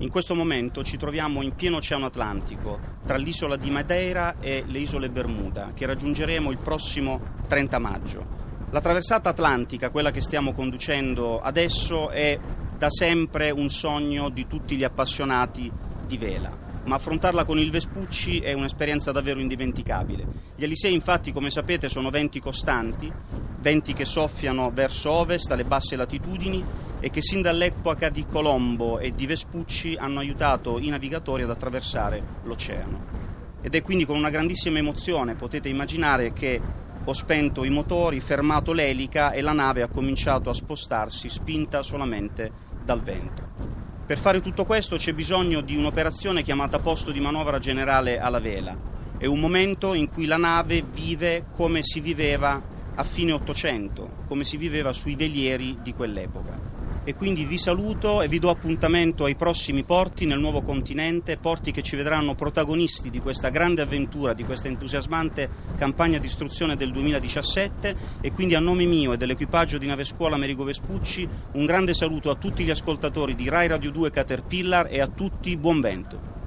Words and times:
In 0.00 0.10
questo 0.10 0.36
momento 0.36 0.84
ci 0.84 0.96
troviamo 0.96 1.42
in 1.42 1.56
pieno 1.56 1.78
Oceano 1.78 2.06
Atlantico, 2.06 2.78
tra 3.04 3.16
l'isola 3.16 3.56
di 3.56 3.68
Madeira 3.68 4.36
e 4.38 4.62
le 4.64 4.78
isole 4.78 5.10
Bermuda, 5.10 5.72
che 5.74 5.86
raggiungeremo 5.86 6.52
il 6.52 6.58
prossimo 6.58 7.20
30 7.48 7.78
maggio. 7.80 8.26
La 8.70 8.80
traversata 8.80 9.30
atlantica, 9.30 9.90
quella 9.90 10.12
che 10.12 10.20
stiamo 10.20 10.52
conducendo 10.52 11.40
adesso, 11.40 12.10
è 12.10 12.38
da 12.76 12.90
sempre 12.90 13.50
un 13.50 13.70
sogno 13.70 14.28
di 14.28 14.46
tutti 14.46 14.76
gli 14.76 14.84
appassionati 14.84 15.70
di 16.06 16.16
vela 16.16 16.66
ma 16.88 16.94
affrontarla 16.94 17.44
con 17.44 17.58
il 17.58 17.70
Vespucci 17.70 18.38
è 18.38 18.54
un'esperienza 18.54 19.12
davvero 19.12 19.40
indimenticabile. 19.40 20.26
Gli 20.56 20.64
Elisei 20.64 20.94
infatti, 20.94 21.32
come 21.32 21.50
sapete, 21.50 21.90
sono 21.90 22.08
venti 22.08 22.40
costanti, 22.40 23.12
venti 23.60 23.92
che 23.92 24.06
soffiano 24.06 24.70
verso 24.72 25.10
ovest, 25.10 25.50
alle 25.50 25.64
basse 25.64 25.96
latitudini, 25.96 26.64
e 27.00 27.10
che 27.10 27.22
sin 27.22 27.42
dall'epoca 27.42 28.08
di 28.08 28.26
Colombo 28.26 28.98
e 28.98 29.14
di 29.14 29.26
Vespucci 29.26 29.96
hanno 29.96 30.18
aiutato 30.18 30.78
i 30.78 30.88
navigatori 30.88 31.42
ad 31.42 31.50
attraversare 31.50 32.22
l'oceano. 32.44 33.26
Ed 33.60 33.74
è 33.74 33.82
quindi 33.82 34.04
con 34.04 34.16
una 34.16 34.30
grandissima 34.30 34.78
emozione, 34.78 35.34
potete 35.34 35.68
immaginare, 35.68 36.32
che 36.32 36.60
ho 37.04 37.12
spento 37.12 37.64
i 37.64 37.70
motori, 37.70 38.20
fermato 38.20 38.72
l'elica 38.72 39.32
e 39.32 39.40
la 39.40 39.52
nave 39.52 39.82
ha 39.82 39.88
cominciato 39.88 40.50
a 40.50 40.54
spostarsi 40.54 41.28
spinta 41.28 41.82
solamente 41.82 42.50
dal 42.84 43.02
vento. 43.02 43.42
Per 44.06 44.18
fare 44.18 44.40
tutto 44.40 44.64
questo 44.64 44.96
c'è 44.96 45.12
bisogno 45.12 45.60
di 45.60 45.76
un'operazione 45.76 46.42
chiamata 46.42 46.78
posto 46.78 47.10
di 47.10 47.20
manovra 47.20 47.58
generale 47.58 48.18
alla 48.18 48.40
vela. 48.40 48.76
È 49.18 49.26
un 49.26 49.40
momento 49.40 49.94
in 49.94 50.08
cui 50.08 50.26
la 50.26 50.36
nave 50.36 50.82
vive 50.82 51.46
come 51.54 51.82
si 51.82 52.00
viveva 52.00 52.62
a 52.94 53.04
fine 53.04 53.32
Ottocento, 53.32 54.24
come 54.26 54.44
si 54.44 54.56
viveva 54.56 54.92
sui 54.92 55.14
velieri 55.14 55.78
di 55.82 55.92
quell'epoca 55.92 56.77
e 57.08 57.14
quindi 57.14 57.46
vi 57.46 57.56
saluto 57.56 58.20
e 58.20 58.28
vi 58.28 58.38
do 58.38 58.50
appuntamento 58.50 59.24
ai 59.24 59.34
prossimi 59.34 59.82
porti 59.82 60.26
nel 60.26 60.38
nuovo 60.38 60.60
continente, 60.60 61.38
porti 61.38 61.70
che 61.70 61.80
ci 61.80 61.96
vedranno 61.96 62.34
protagonisti 62.34 63.08
di 63.08 63.18
questa 63.18 63.48
grande 63.48 63.80
avventura, 63.80 64.34
di 64.34 64.44
questa 64.44 64.68
entusiasmante 64.68 65.48
campagna 65.78 66.18
di 66.18 66.26
istruzione 66.26 66.76
del 66.76 66.92
2017 66.92 67.96
e 68.20 68.30
quindi 68.32 68.56
a 68.56 68.60
nome 68.60 68.84
mio 68.84 69.14
e 69.14 69.16
dell'equipaggio 69.16 69.78
di 69.78 69.86
nave 69.86 70.04
scuola 70.04 70.34
Amerigo 70.34 70.64
Vespucci 70.64 71.26
un 71.52 71.64
grande 71.64 71.94
saluto 71.94 72.28
a 72.28 72.34
tutti 72.34 72.62
gli 72.62 72.70
ascoltatori 72.70 73.34
di 73.34 73.48
Rai 73.48 73.68
Radio 73.68 73.90
2 73.90 74.10
Caterpillar 74.10 74.88
e 74.90 75.00
a 75.00 75.06
tutti 75.06 75.56
buon 75.56 75.80
vento. 75.80 76.37